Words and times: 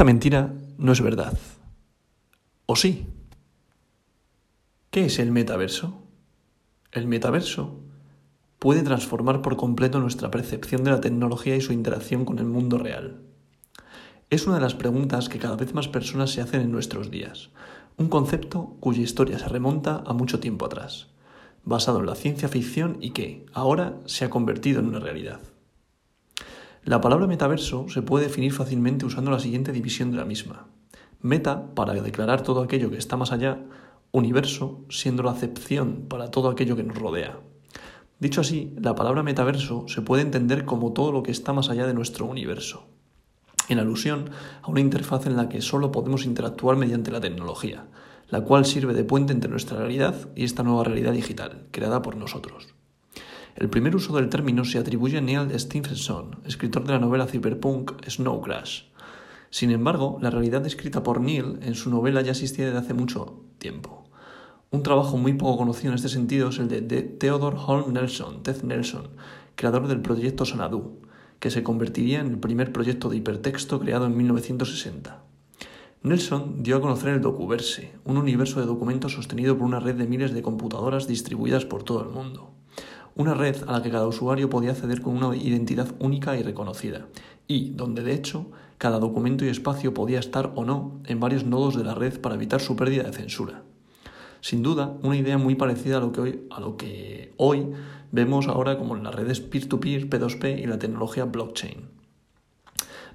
esta 0.00 0.06
mentira 0.06 0.54
no 0.78 0.92
es 0.92 1.02
verdad. 1.02 1.36
¿O 2.64 2.74
sí? 2.74 3.06
¿Qué 4.90 5.04
es 5.04 5.18
el 5.18 5.30
metaverso? 5.30 5.92
El 6.90 7.06
metaverso 7.06 7.80
puede 8.58 8.82
transformar 8.82 9.42
por 9.42 9.58
completo 9.58 10.00
nuestra 10.00 10.30
percepción 10.30 10.84
de 10.84 10.92
la 10.92 11.02
tecnología 11.02 11.54
y 11.54 11.60
su 11.60 11.74
interacción 11.74 12.24
con 12.24 12.38
el 12.38 12.46
mundo 12.46 12.78
real. 12.78 13.20
Es 14.30 14.46
una 14.46 14.54
de 14.54 14.62
las 14.62 14.74
preguntas 14.74 15.28
que 15.28 15.38
cada 15.38 15.56
vez 15.56 15.74
más 15.74 15.88
personas 15.88 16.30
se 16.30 16.40
hacen 16.40 16.62
en 16.62 16.72
nuestros 16.72 17.10
días, 17.10 17.50
un 17.98 18.08
concepto 18.08 18.78
cuya 18.80 19.02
historia 19.02 19.38
se 19.38 19.50
remonta 19.50 20.02
a 20.06 20.14
mucho 20.14 20.40
tiempo 20.40 20.64
atrás, 20.64 21.08
basado 21.62 22.00
en 22.00 22.06
la 22.06 22.14
ciencia 22.14 22.48
ficción 22.48 22.96
y 23.02 23.10
que, 23.10 23.44
ahora, 23.52 24.00
se 24.06 24.24
ha 24.24 24.30
convertido 24.30 24.80
en 24.80 24.86
una 24.86 25.00
realidad. 25.00 25.40
La 26.84 27.02
palabra 27.02 27.26
metaverso 27.26 27.88
se 27.88 28.00
puede 28.00 28.24
definir 28.24 28.52
fácilmente 28.54 29.04
usando 29.04 29.30
la 29.30 29.38
siguiente 29.38 29.70
división 29.70 30.10
de 30.10 30.16
la 30.16 30.24
misma. 30.24 30.66
Meta, 31.20 31.74
para 31.74 31.92
declarar 31.92 32.42
todo 32.42 32.62
aquello 32.62 32.90
que 32.90 32.96
está 32.96 33.18
más 33.18 33.32
allá, 33.32 33.58
universo 34.12 34.86
siendo 34.88 35.22
la 35.22 35.32
acepción 35.32 36.06
para 36.08 36.30
todo 36.30 36.48
aquello 36.48 36.76
que 36.76 36.82
nos 36.82 36.96
rodea. 36.96 37.38
Dicho 38.18 38.40
así, 38.40 38.74
la 38.80 38.94
palabra 38.94 39.22
metaverso 39.22 39.86
se 39.88 40.00
puede 40.00 40.22
entender 40.22 40.64
como 40.64 40.92
todo 40.94 41.12
lo 41.12 41.22
que 41.22 41.30
está 41.30 41.52
más 41.52 41.68
allá 41.68 41.86
de 41.86 41.92
nuestro 41.92 42.24
universo, 42.24 42.86
en 43.68 43.78
alusión 43.78 44.30
a 44.62 44.70
una 44.70 44.80
interfaz 44.80 45.26
en 45.26 45.36
la 45.36 45.50
que 45.50 45.60
solo 45.60 45.92
podemos 45.92 46.24
interactuar 46.24 46.76
mediante 46.76 47.10
la 47.10 47.20
tecnología, 47.20 47.88
la 48.28 48.40
cual 48.42 48.64
sirve 48.64 48.94
de 48.94 49.04
puente 49.04 49.34
entre 49.34 49.50
nuestra 49.50 49.76
realidad 49.76 50.30
y 50.34 50.44
esta 50.44 50.62
nueva 50.62 50.84
realidad 50.84 51.12
digital, 51.12 51.66
creada 51.72 52.00
por 52.00 52.16
nosotros. 52.16 52.74
El 53.56 53.68
primer 53.68 53.96
uso 53.96 54.14
del 54.16 54.28
término 54.28 54.64
se 54.64 54.78
atribuye 54.78 55.18
a 55.18 55.20
Neil 55.20 55.58
Stephenson, 55.58 56.40
escritor 56.44 56.84
de 56.84 56.92
la 56.92 56.98
novela 56.98 57.26
cyberpunk 57.26 57.92
Snow 58.08 58.40
Crash. 58.40 58.84
Sin 59.50 59.70
embargo, 59.72 60.18
la 60.20 60.30
realidad 60.30 60.62
descrita 60.62 61.02
por 61.02 61.20
Neil 61.20 61.58
en 61.62 61.74
su 61.74 61.90
novela 61.90 62.22
ya 62.22 62.30
existía 62.30 62.66
desde 62.66 62.78
hace 62.78 62.94
mucho 62.94 63.42
tiempo. 63.58 64.04
Un 64.70 64.84
trabajo 64.84 65.16
muy 65.16 65.32
poco 65.34 65.58
conocido 65.58 65.90
en 65.90 65.96
este 65.96 66.08
sentido 66.08 66.50
es 66.50 66.58
el 66.60 66.68
de 66.68 67.02
Theodore 67.02 67.56
Holm 67.58 67.92
Nelson, 67.92 68.44
Ted 68.44 68.62
Nelson, 68.62 69.08
creador 69.56 69.88
del 69.88 70.00
proyecto 70.00 70.44
Sanadu, 70.44 71.00
que 71.40 71.50
se 71.50 71.64
convertiría 71.64 72.20
en 72.20 72.28
el 72.28 72.38
primer 72.38 72.72
proyecto 72.72 73.08
de 73.08 73.16
hipertexto 73.16 73.80
creado 73.80 74.06
en 74.06 74.16
1960. 74.16 75.24
Nelson 76.02 76.62
dio 76.62 76.76
a 76.76 76.80
conocer 76.80 77.08
el 77.10 77.20
Docuverse, 77.20 77.92
un 78.04 78.16
universo 78.16 78.60
de 78.60 78.66
documentos 78.66 79.12
sostenido 79.12 79.58
por 79.58 79.66
una 79.66 79.80
red 79.80 79.96
de 79.96 80.06
miles 80.06 80.32
de 80.32 80.42
computadoras 80.42 81.08
distribuidas 81.08 81.64
por 81.64 81.82
todo 81.82 82.02
el 82.02 82.10
mundo. 82.10 82.54
Una 83.14 83.34
red 83.34 83.56
a 83.66 83.72
la 83.72 83.82
que 83.82 83.90
cada 83.90 84.06
usuario 84.06 84.48
podía 84.48 84.70
acceder 84.70 85.02
con 85.02 85.16
una 85.16 85.36
identidad 85.36 85.88
única 85.98 86.36
y 86.36 86.42
reconocida, 86.42 87.06
y 87.46 87.70
donde 87.70 88.02
de 88.02 88.14
hecho 88.14 88.46
cada 88.78 88.98
documento 88.98 89.44
y 89.44 89.48
espacio 89.48 89.92
podía 89.92 90.18
estar 90.18 90.52
o 90.54 90.64
no 90.64 91.00
en 91.06 91.20
varios 91.20 91.44
nodos 91.44 91.76
de 91.76 91.84
la 91.84 91.94
red 91.94 92.20
para 92.20 92.36
evitar 92.36 92.60
su 92.60 92.76
pérdida 92.76 93.02
de 93.02 93.12
censura. 93.12 93.62
Sin 94.40 94.62
duda, 94.62 94.96
una 95.02 95.16
idea 95.16 95.36
muy 95.36 95.54
parecida 95.54 95.98
a 95.98 96.00
lo 96.00 96.12
que 96.12 96.20
hoy, 96.20 96.46
a 96.50 96.60
lo 96.60 96.76
que 96.76 97.34
hoy 97.36 97.72
vemos 98.10 98.48
ahora 98.48 98.78
como 98.78 98.96
en 98.96 99.04
las 99.04 99.14
redes 99.14 99.40
peer-to-peer, 99.40 100.08
P2P 100.08 100.62
y 100.62 100.66
la 100.66 100.78
tecnología 100.78 101.26
blockchain. 101.26 102.00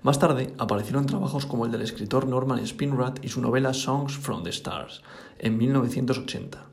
Más 0.03 0.19
tarde 0.19 0.53
aparecieron 0.59 1.07
trabajos 1.07 1.47
como 1.47 1.65
el 1.65 1.71
del 1.71 1.81
escritor 1.81 2.27
Norman 2.27 2.65
Spinrad 2.67 3.15
y 3.23 3.29
su 3.29 3.41
novela 3.41 3.73
Songs 3.73 4.15
from 4.15 4.43
the 4.43 4.51
Stars, 4.51 5.01
en 5.39 5.57
1980, 5.57 6.63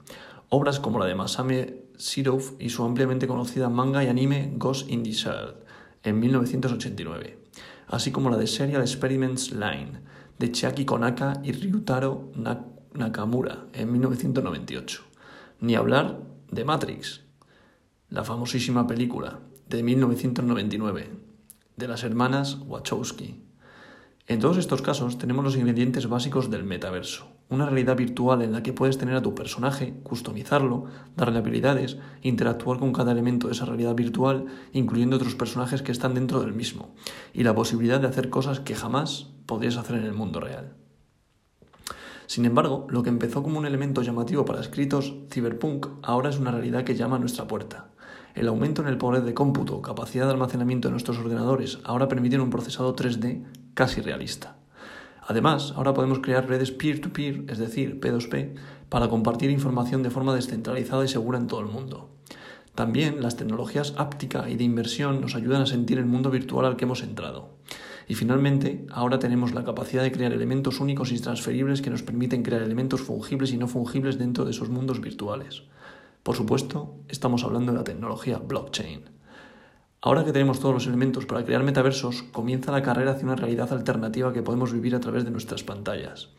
obras 0.51 0.81
como 0.81 0.99
la 0.99 1.07
de 1.07 1.15
Masami 1.15 1.65
Sirov 1.97 2.57
y 2.59 2.71
su 2.71 2.85
ampliamente 2.85 3.27
conocida 3.27 3.69
manga 3.69 4.03
y 4.05 4.09
anime 4.09 4.53
Ghost 4.57 4.91
in 4.91 5.03
the 5.03 5.13
Shell, 5.13 5.55
en 6.03 6.19
1989, 6.21 7.39
así 7.89 8.11
como 8.11 8.31
la 8.31 8.37
de 8.37 8.47
Serial 8.47 8.83
Experiments 8.83 9.53
Line, 9.53 10.01
de 10.39 10.51
Chiaki 10.53 10.85
Konaka 10.85 11.41
y 11.45 11.53
Ryutaro 11.53 12.33
Nakamura, 12.95 13.67
en 13.73 13.93
1998. 13.93 15.03
Ni 15.61 15.75
hablar 15.75 16.21
de 16.51 16.65
Matrix, 16.65 17.23
la 18.11 18.25
famosísima 18.25 18.87
película 18.87 19.41
de 19.69 19.83
1999 19.83 21.11
de 21.77 21.89
las 21.89 22.05
hermanas 22.05 22.59
Wachowski. 22.67 23.43
En 24.27 24.41
todos 24.41 24.59
estos 24.59 24.83
casos 24.83 25.19
tenemos 25.19 25.45
los 25.45 25.57
ingredientes 25.57 26.09
básicos 26.09 26.51
del 26.51 26.65
metaverso, 26.65 27.32
una 27.55 27.67
realidad 27.67 27.97
virtual 27.97 28.43
en 28.43 28.53
la 28.53 28.63
que 28.63 28.73
puedes 28.73 28.99
tener 28.99 29.15
a 29.15 29.23
tu 29.23 29.35
personaje, 29.35 29.95
customizarlo, 30.03 30.87
darle 31.17 31.39
habilidades, 31.39 31.99
interactuar 32.23 32.79
con 32.79 32.93
cada 32.93 33.13
elemento 33.13 33.47
de 33.47 33.55
esa 33.55 33.67
realidad 33.67 33.95
virtual, 33.95 34.47
incluyendo 34.73 35.17
otros 35.17 35.35
personajes 35.35 35.83
que 35.83 35.93
están 35.93 36.15
dentro 36.15 36.41
del 36.41 36.53
mismo, 36.53 36.95
y 37.33 37.43
la 37.43 37.55
posibilidad 37.55 38.01
de 38.01 38.09
hacer 38.09 38.31
cosas 38.31 38.61
que 38.61 38.75
jamás 38.75 39.31
podrías 39.47 39.77
hacer 39.77 39.97
en 39.97 40.05
el 40.05 40.15
mundo 40.15 40.41
real. 40.41 40.77
Sin 42.27 42.47
embargo, 42.47 42.87
lo 42.89 43.03
que 43.03 43.11
empezó 43.11 43.43
como 43.43 43.59
un 43.59 43.67
elemento 43.67 44.01
llamativo 44.01 44.45
para 44.45 44.61
escritos 44.61 45.15
cyberpunk 45.31 45.89
ahora 46.03 46.31
es 46.31 46.39
una 46.39 46.51
realidad 46.51 46.85
que 46.85 46.95
llama 46.95 47.17
a 47.17 47.19
nuestra 47.19 47.47
puerta. 47.47 47.91
El 48.35 48.49
aumento 48.49 48.81
en 48.81 48.89
el 48.89 48.97
poder 48.97 49.25
de 49.25 49.35
cómputo, 49.35 49.83
capacidad 49.83 50.25
de 50.25 50.33
almacenamiento 50.33 50.89
de 50.89 50.93
nuestros 50.93 51.19
ordenadores, 51.19 51.81
ahora 51.85 52.09
permiten 52.09 52.41
un 52.41 52.49
procesado 52.49 52.97
3D 52.97 53.45
casi 53.75 54.01
realista. 54.01 54.62
Además, 55.27 55.73
ahora 55.77 55.95
podemos 55.95 56.19
crear 56.19 56.49
redes 56.49 56.73
peer-to-peer, 56.73 57.45
es 57.49 57.59
decir, 57.59 58.01
P2P, 58.01 58.55
para 58.89 59.09
compartir 59.09 59.51
información 59.51 60.03
de 60.03 60.11
forma 60.11 60.35
descentralizada 60.35 61.05
y 61.05 61.09
segura 61.09 61.39
en 61.39 61.47
todo 61.47 61.61
el 61.61 61.67
mundo. 61.67 62.11
También 62.75 63.23
las 63.23 63.37
tecnologías 63.37 63.95
áptica 63.99 64.49
y 64.49 64.57
de 64.57 64.65
inversión 64.65 65.21
nos 65.21 65.35
ayudan 65.35 65.63
a 65.63 65.67
sentir 65.67 65.99
el 65.99 66.07
mundo 66.07 66.31
virtual 66.31 66.67
al 66.67 66.77
que 66.77 66.87
hemos 66.87 67.03
entrado. 67.03 67.51
Y 68.09 68.15
finalmente, 68.15 68.85
ahora 68.91 69.19
tenemos 69.19 69.53
la 69.53 69.65
capacidad 69.65 70.03
de 70.03 70.11
crear 70.11 70.33
elementos 70.33 70.81
únicos 70.81 71.13
y 71.13 71.21
transferibles 71.21 71.83
que 71.83 71.91
nos 71.91 72.03
permiten 72.03 72.43
crear 72.43 72.63
elementos 72.63 73.03
fungibles 73.03 73.53
y 73.53 73.59
no 73.59 73.69
fungibles 73.69 74.19
dentro 74.19 74.45
de 74.45 74.51
esos 74.51 74.71
mundos 74.71 75.01
virtuales. 75.01 75.63
Por 76.23 76.35
supuesto, 76.35 76.97
estamos 77.09 77.45
hablando 77.45 77.73
de 77.73 77.79
la 77.79 77.85
tecnología 77.85 78.39
blockchain. 78.39 79.22
Ahora 80.05 80.25
que 80.25 80.33
tenemos 80.33 80.59
todos 80.59 80.75
los 80.75 80.87
elementos 80.89 81.27
para 81.27 81.45
crear 81.45 81.63
metaversos, 81.63 82.25
comienza 82.25 82.73
la 82.73 82.83
carrera 82.83 83.13
hacia 83.13 83.25
una 83.25 83.37
realidad 83.37 83.73
alternativa 83.73 84.33
que 84.33 84.43
podemos 84.43 84.73
vivir 84.73 84.97
a 84.97 85.01
través 85.01 85.25
de 85.25 85.31
nuestras 85.31 85.63
pantallas. 85.63 86.31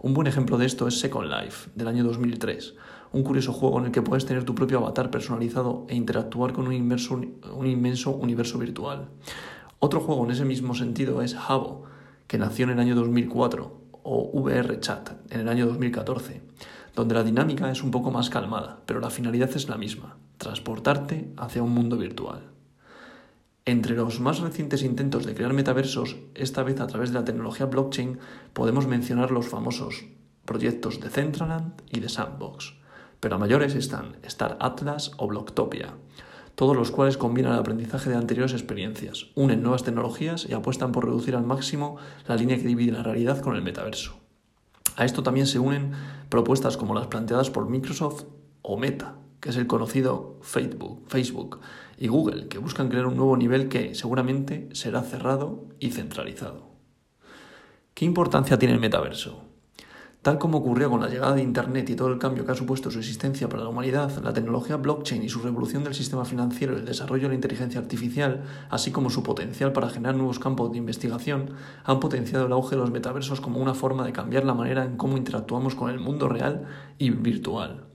Un 0.00 0.14
buen 0.14 0.26
ejemplo 0.26 0.58
de 0.58 0.66
esto 0.66 0.88
es 0.88 0.98
Second 0.98 1.30
Life, 1.30 1.70
del 1.76 1.86
año 1.86 2.02
2003, 2.02 2.74
un 3.12 3.22
curioso 3.22 3.52
juego 3.52 3.78
en 3.78 3.86
el 3.86 3.92
que 3.92 4.02
puedes 4.02 4.26
tener 4.26 4.42
tu 4.42 4.56
propio 4.56 4.78
avatar 4.78 5.12
personalizado 5.12 5.86
e 5.88 5.94
interactuar 5.94 6.52
con 6.52 6.66
un, 6.66 6.72
inmenso, 6.72 7.14
un 7.14 7.66
inmenso 7.68 8.10
universo 8.10 8.58
virtual. 8.58 9.10
Otro 9.78 10.00
juego 10.00 10.24
en 10.24 10.32
ese 10.32 10.44
mismo 10.44 10.74
sentido 10.74 11.22
es 11.22 11.36
Habo, 11.36 11.84
que 12.26 12.38
nació 12.38 12.64
en 12.64 12.70
el 12.70 12.80
año 12.80 12.96
2004, 12.96 13.80
o 14.02 14.30
VR 14.32 14.80
Chat, 14.80 15.12
en 15.30 15.38
el 15.38 15.48
año 15.48 15.66
2014 15.66 16.42
donde 16.94 17.16
la 17.16 17.24
dinámica 17.24 17.72
es 17.72 17.82
un 17.82 17.90
poco 17.90 18.12
más 18.12 18.30
calmada, 18.30 18.78
pero 18.86 19.00
la 19.00 19.10
finalidad 19.10 19.50
es 19.56 19.68
la 19.68 19.76
misma, 19.76 20.16
transportarte 20.38 21.32
hacia 21.36 21.60
un 21.60 21.72
mundo 21.72 21.96
virtual. 21.96 22.53
Entre 23.66 23.96
los 23.96 24.20
más 24.20 24.40
recientes 24.40 24.82
intentos 24.82 25.24
de 25.24 25.34
crear 25.34 25.54
metaversos, 25.54 26.16
esta 26.34 26.62
vez 26.62 26.80
a 26.80 26.86
través 26.86 27.10
de 27.10 27.18
la 27.18 27.24
tecnología 27.24 27.64
blockchain, 27.64 28.18
podemos 28.52 28.86
mencionar 28.86 29.30
los 29.30 29.48
famosos 29.48 30.04
proyectos 30.44 31.00
de 31.00 31.08
Centraland 31.08 31.72
y 31.90 32.00
de 32.00 32.10
Sandbox, 32.10 32.74
pero 33.20 33.36
a 33.36 33.38
mayores 33.38 33.74
están 33.74 34.16
Star 34.22 34.58
Atlas 34.60 35.12
o 35.16 35.28
Blocktopia, 35.28 35.94
todos 36.56 36.76
los 36.76 36.90
cuales 36.90 37.16
combinan 37.16 37.54
el 37.54 37.58
aprendizaje 37.58 38.10
de 38.10 38.16
anteriores 38.16 38.52
experiencias, 38.52 39.28
unen 39.34 39.62
nuevas 39.62 39.82
tecnologías 39.82 40.46
y 40.46 40.52
apuestan 40.52 40.92
por 40.92 41.06
reducir 41.06 41.34
al 41.34 41.46
máximo 41.46 41.96
la 42.28 42.36
línea 42.36 42.58
que 42.58 42.68
divide 42.68 42.92
la 42.92 43.02
realidad 43.02 43.40
con 43.40 43.56
el 43.56 43.62
metaverso. 43.62 44.14
A 44.96 45.06
esto 45.06 45.22
también 45.22 45.46
se 45.46 45.58
unen 45.58 45.92
propuestas 46.28 46.76
como 46.76 46.94
las 46.94 47.06
planteadas 47.06 47.48
por 47.48 47.70
Microsoft 47.70 48.24
o 48.60 48.76
Meta, 48.76 49.14
que 49.44 49.50
es 49.50 49.58
el 49.58 49.66
conocido 49.66 50.38
Facebook, 50.40 51.02
Facebook, 51.06 51.60
y 51.98 52.08
Google, 52.08 52.48
que 52.48 52.56
buscan 52.56 52.88
crear 52.88 53.04
un 53.04 53.18
nuevo 53.18 53.36
nivel 53.36 53.68
que 53.68 53.94
seguramente 53.94 54.70
será 54.72 55.02
cerrado 55.02 55.66
y 55.78 55.90
centralizado. 55.90 56.70
¿Qué 57.92 58.06
importancia 58.06 58.58
tiene 58.58 58.72
el 58.72 58.80
metaverso? 58.80 59.44
Tal 60.22 60.38
como 60.38 60.56
ocurrió 60.56 60.88
con 60.88 61.02
la 61.02 61.10
llegada 61.10 61.34
de 61.34 61.42
Internet 61.42 61.90
y 61.90 61.94
todo 61.94 62.08
el 62.08 62.18
cambio 62.18 62.46
que 62.46 62.52
ha 62.52 62.54
supuesto 62.54 62.90
su 62.90 63.00
existencia 63.00 63.46
para 63.46 63.64
la 63.64 63.68
humanidad, 63.68 64.18
la 64.22 64.32
tecnología 64.32 64.78
blockchain 64.78 65.22
y 65.22 65.28
su 65.28 65.42
revolución 65.42 65.84
del 65.84 65.94
sistema 65.94 66.24
financiero 66.24 66.74
el 66.74 66.86
desarrollo 66.86 67.24
de 67.24 67.28
la 67.28 67.34
inteligencia 67.34 67.78
artificial, 67.78 68.44
así 68.70 68.92
como 68.92 69.10
su 69.10 69.22
potencial 69.22 69.74
para 69.74 69.90
generar 69.90 70.16
nuevos 70.16 70.38
campos 70.38 70.72
de 70.72 70.78
investigación, 70.78 71.50
han 71.84 72.00
potenciado 72.00 72.46
el 72.46 72.52
auge 72.52 72.76
de 72.76 72.80
los 72.80 72.90
metaversos 72.90 73.42
como 73.42 73.60
una 73.60 73.74
forma 73.74 74.06
de 74.06 74.12
cambiar 74.12 74.46
la 74.46 74.54
manera 74.54 74.86
en 74.86 74.96
cómo 74.96 75.18
interactuamos 75.18 75.74
con 75.74 75.90
el 75.90 76.00
mundo 76.00 76.30
real 76.30 76.64
y 76.96 77.10
virtual. 77.10 77.93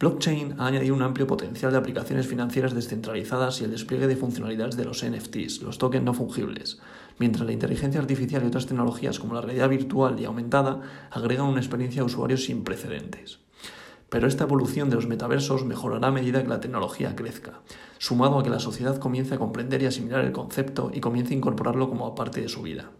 Blockchain 0.00 0.54
ha 0.58 0.66
añadido 0.66 0.94
un 0.94 1.02
amplio 1.02 1.26
potencial 1.26 1.72
de 1.72 1.76
aplicaciones 1.76 2.26
financieras 2.26 2.72
descentralizadas 2.72 3.60
y 3.60 3.64
el 3.64 3.70
despliegue 3.70 4.06
de 4.06 4.16
funcionalidades 4.16 4.74
de 4.78 4.86
los 4.86 5.04
NFTs, 5.04 5.60
los 5.60 5.76
tokens 5.76 6.06
no 6.06 6.14
fungibles, 6.14 6.80
mientras 7.18 7.44
la 7.44 7.52
inteligencia 7.52 8.00
artificial 8.00 8.42
y 8.42 8.46
otras 8.46 8.64
tecnologías 8.64 9.18
como 9.18 9.34
la 9.34 9.42
realidad 9.42 9.68
virtual 9.68 10.18
y 10.18 10.24
aumentada 10.24 10.80
agregan 11.10 11.48
una 11.48 11.60
experiencia 11.60 12.00
de 12.00 12.06
usuario 12.06 12.38
sin 12.38 12.64
precedentes. 12.64 13.40
Pero 14.08 14.26
esta 14.26 14.44
evolución 14.44 14.88
de 14.88 14.96
los 14.96 15.06
metaversos 15.06 15.66
mejorará 15.66 16.08
a 16.08 16.12
medida 16.12 16.42
que 16.42 16.48
la 16.48 16.60
tecnología 16.60 17.14
crezca, 17.14 17.60
sumado 17.98 18.38
a 18.38 18.42
que 18.42 18.48
la 18.48 18.58
sociedad 18.58 18.96
comience 18.96 19.34
a 19.34 19.38
comprender 19.38 19.82
y 19.82 19.86
asimilar 19.86 20.24
el 20.24 20.32
concepto 20.32 20.90
y 20.94 21.00
comience 21.00 21.34
a 21.34 21.36
incorporarlo 21.36 21.90
como 21.90 22.14
parte 22.14 22.40
de 22.40 22.48
su 22.48 22.62
vida. 22.62 22.90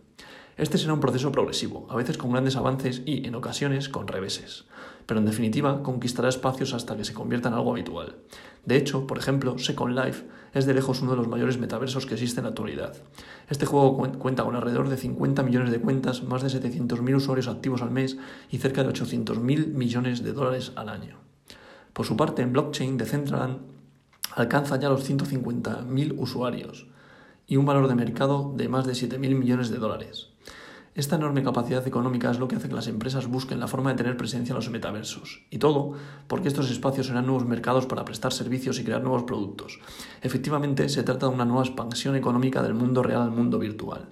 Este 0.61 0.77
será 0.77 0.93
un 0.93 1.01
proceso 1.01 1.33
progresivo, 1.33 1.87
a 1.89 1.97
veces 1.97 2.19
con 2.19 2.33
grandes 2.33 2.55
avances 2.55 3.01
y, 3.07 3.27
en 3.27 3.35
ocasiones, 3.35 3.89
con 3.89 4.07
reveses, 4.07 4.67
pero 5.07 5.19
en 5.19 5.25
definitiva 5.25 5.83
conquistará 5.83 6.29
espacios 6.29 6.75
hasta 6.75 6.99
que 6.99 7.07
se 7.07 7.15
convierta 7.15 7.49
en 7.49 7.55
algo 7.55 7.71
habitual. 7.73 8.17
De 8.67 8.77
hecho, 8.77 9.07
por 9.07 9.17
ejemplo, 9.17 9.57
Second 9.57 9.99
Life 9.99 10.27
es 10.53 10.67
de 10.67 10.75
lejos 10.75 11.01
uno 11.01 11.13
de 11.13 11.17
los 11.17 11.29
mayores 11.29 11.57
metaversos 11.57 12.05
que 12.05 12.13
existe 12.13 12.41
en 12.41 12.45
la 12.45 12.51
actualidad. 12.51 12.95
Este 13.49 13.65
juego 13.65 13.97
cuenta 14.19 14.45
con 14.45 14.55
alrededor 14.55 14.91
de 14.91 14.99
50 14.99 15.43
millones 15.45 15.71
de 15.71 15.81
cuentas, 15.81 16.25
más 16.25 16.43
de 16.43 16.49
700.000 16.51 17.17
usuarios 17.17 17.49
activos 17.49 17.81
al 17.81 17.91
mes 17.91 18.19
y 18.51 18.59
cerca 18.59 18.85
de 18.85 18.91
800.000 18.91 19.69
millones 19.69 20.23
de 20.23 20.35
dólares 20.35 20.73
al 20.77 20.91
año. 20.91 21.17
Por 21.95 22.05
su 22.05 22.19
parte, 22.19 22.43
en 22.43 22.53
blockchain, 22.53 22.99
Decentraland 22.99 23.61
alcanza 24.37 24.79
ya 24.79 24.91
los 24.91 25.09
150.000 25.09 26.15
usuarios 26.19 26.87
y 27.51 27.57
un 27.57 27.67
valor 27.67 27.89
de 27.89 27.97
mercado 27.97 28.55
de 28.57 28.69
más 28.69 28.87
de 28.87 28.93
7.000 28.93 29.19
millones 29.35 29.71
de 29.71 29.79
dólares. 29.79 30.29
Esta 30.95 31.17
enorme 31.17 31.43
capacidad 31.43 31.85
económica 31.87 32.31
es 32.31 32.39
lo 32.39 32.47
que 32.47 32.55
hace 32.55 32.69
que 32.69 32.75
las 32.75 32.87
empresas 32.87 33.27
busquen 33.27 33.59
la 33.59 33.67
forma 33.67 33.91
de 33.91 33.97
tener 33.97 34.17
presencia 34.17 34.53
en 34.53 34.57
los 34.57 34.71
metaversos. 34.71 35.43
Y 35.51 35.59
todo 35.59 35.95
porque 36.29 36.47
estos 36.47 36.71
espacios 36.71 37.09
serán 37.09 37.27
nuevos 37.27 37.47
mercados 37.47 37.87
para 37.87 38.05
prestar 38.05 38.33
servicios 38.33 38.79
y 38.79 38.85
crear 38.85 39.03
nuevos 39.03 39.25
productos. 39.25 39.81
Efectivamente, 40.23 40.89
se 40.89 41.03
trata 41.03 41.27
de 41.27 41.35
una 41.35 41.45
nueva 41.45 41.65
expansión 41.65 42.15
económica 42.15 42.63
del 42.63 42.75
mundo 42.75 43.03
real 43.03 43.23
al 43.23 43.33
mundo 43.33 43.59
virtual. 43.59 44.09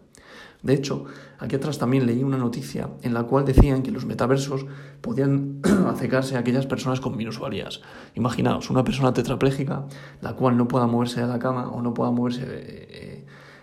De 0.62 0.74
hecho, 0.74 1.04
aquí 1.38 1.54
atrás 1.54 1.78
también 1.78 2.06
leí 2.06 2.24
una 2.24 2.36
noticia 2.36 2.90
en 3.02 3.14
la 3.14 3.22
cual 3.22 3.44
decían 3.44 3.82
que 3.82 3.92
los 3.92 4.04
metaversos 4.04 4.66
podían 5.00 5.60
acercarse 5.86 6.34
a 6.34 6.40
aquellas 6.40 6.66
personas 6.66 7.00
con 7.00 7.16
minusvalías. 7.16 7.80
Imaginaos, 8.16 8.68
una 8.70 8.82
persona 8.82 9.12
tetrapléjica, 9.12 9.86
la 10.20 10.34
cual 10.34 10.56
no 10.56 10.66
pueda 10.66 10.88
moverse 10.88 11.20
de 11.20 11.28
la 11.28 11.38
cama 11.38 11.68
o 11.68 11.80
no 11.82 11.94
pueda 11.94 12.10
moverse 12.10 12.42
eh, 12.44 13.17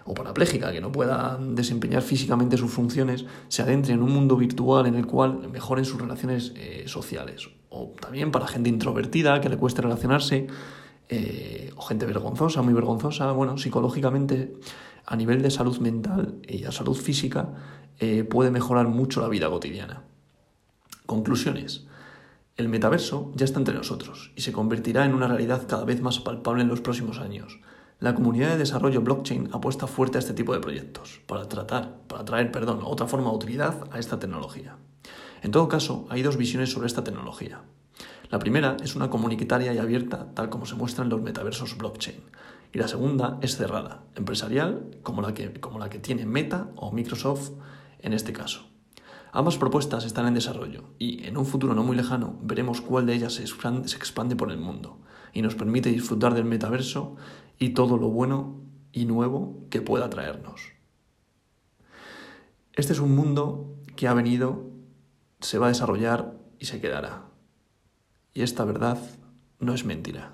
o 0.05 0.13
parapléjica, 0.13 0.71
que 0.71 0.81
no 0.81 0.91
pueda 0.91 1.37
desempeñar 1.41 2.03
físicamente 2.03 2.57
sus 2.57 2.71
funciones, 2.71 3.25
se 3.47 3.63
adentre 3.63 3.93
en 3.93 4.03
un 4.03 4.11
mundo 4.11 4.37
virtual 4.37 4.85
en 4.85 4.95
el 4.95 5.07
cual 5.07 5.49
mejoren 5.49 5.83
sus 5.83 5.99
relaciones 5.99 6.53
eh, 6.55 6.83
sociales. 6.87 7.49
O 7.69 7.93
también 7.99 8.31
para 8.31 8.47
gente 8.47 8.69
introvertida, 8.69 9.41
que 9.41 9.49
le 9.49 9.57
cueste 9.57 9.81
relacionarse, 9.81 10.47
eh, 11.09 11.71
o 11.75 11.81
gente 11.81 12.05
vergonzosa, 12.05 12.61
muy 12.61 12.73
vergonzosa, 12.73 13.31
bueno, 13.31 13.57
psicológicamente, 13.57 14.53
a 15.07 15.15
nivel 15.15 15.41
de 15.41 15.49
salud 15.49 15.77
mental 15.79 16.35
y 16.47 16.65
a 16.65 16.71
salud 16.71 16.95
física, 16.95 17.53
eh, 17.99 18.23
puede 18.23 18.51
mejorar 18.51 18.87
mucho 18.87 19.21
la 19.21 19.27
vida 19.27 19.49
cotidiana. 19.49 20.03
Conclusiones. 21.07 21.87
El 22.57 22.69
metaverso 22.69 23.31
ya 23.35 23.45
está 23.45 23.59
entre 23.59 23.75
nosotros 23.75 24.31
y 24.35 24.41
se 24.41 24.51
convertirá 24.51 25.03
en 25.03 25.13
una 25.15 25.27
realidad 25.27 25.63
cada 25.67 25.83
vez 25.83 26.01
más 26.01 26.19
palpable 26.19 26.61
en 26.61 26.69
los 26.69 26.81
próximos 26.81 27.19
años. 27.19 27.59
La 27.99 28.13
comunidad 28.13 28.49
de 28.49 28.57
desarrollo 28.57 29.01
blockchain 29.01 29.51
apuesta 29.53 29.87
fuerte 29.87 30.17
a 30.17 30.19
este 30.19 30.33
tipo 30.33 30.53
de 30.53 30.59
proyectos 30.59 31.21
para 31.27 31.47
tratar, 31.47 32.01
para 32.07 32.25
traer, 32.25 32.51
perdón, 32.51 32.81
otra 32.83 33.07
forma 33.07 33.29
de 33.29 33.37
utilidad 33.37 33.87
a 33.89 33.99
esta 33.99 34.19
tecnología. 34.19 34.75
En 35.41 35.51
todo 35.51 35.69
caso, 35.69 36.05
hay 36.09 36.21
dos 36.21 36.35
visiones 36.35 36.69
sobre 36.69 36.87
esta 36.87 37.05
tecnología. 37.05 37.61
La 38.29 38.39
primera 38.39 38.75
es 38.83 38.97
una 38.97 39.09
comunitaria 39.09 39.73
y 39.73 39.77
abierta, 39.77 40.27
tal 40.33 40.49
como 40.49 40.65
se 40.65 40.75
muestra 40.75 41.05
en 41.05 41.09
los 41.09 41.21
metaversos 41.21 41.77
blockchain. 41.77 42.19
Y 42.73 42.79
la 42.79 42.89
segunda 42.89 43.37
es 43.41 43.55
cerrada, 43.55 44.03
empresarial, 44.15 44.91
como 45.01 45.21
la 45.21 45.33
que, 45.33 45.53
como 45.61 45.79
la 45.79 45.87
que 45.87 45.99
tiene 45.99 46.25
Meta 46.25 46.71
o 46.75 46.91
Microsoft 46.91 47.51
en 47.99 48.11
este 48.11 48.33
caso. 48.33 48.67
Ambas 49.31 49.57
propuestas 49.57 50.03
están 50.03 50.27
en 50.27 50.33
desarrollo 50.33 50.83
y 50.99 51.25
en 51.25 51.37
un 51.37 51.45
futuro 51.45 51.73
no 51.73 51.83
muy 51.83 51.95
lejano 51.95 52.37
veremos 52.41 52.81
cuál 52.81 53.05
de 53.05 53.13
ellas 53.13 53.33
se 53.33 53.43
expande 53.43 54.35
por 54.35 54.51
el 54.51 54.57
mundo 54.57 54.99
y 55.35 55.41
nos 55.41 55.53
permite 55.53 55.89
disfrutar 55.89 56.33
del 56.33 56.45
metaverso 56.45 57.17
y 57.59 57.69
todo 57.69 57.97
lo 57.97 58.09
bueno 58.09 58.61
y 58.91 59.05
nuevo 59.05 59.65
que 59.69 59.81
pueda 59.81 60.09
traernos. 60.09 60.73
Este 62.73 62.93
es 62.93 62.99
un 62.99 63.15
mundo 63.15 63.75
que 63.95 64.07
ha 64.07 64.13
venido, 64.13 64.69
se 65.39 65.57
va 65.57 65.67
a 65.67 65.69
desarrollar 65.69 66.37
y 66.59 66.65
se 66.65 66.81
quedará. 66.81 67.25
Y 68.33 68.41
esta 68.41 68.65
verdad 68.65 68.99
no 69.59 69.73
es 69.73 69.85
mentira. 69.85 70.33